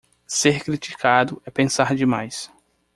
[0.25, 2.49] Ser criticado é pensar demais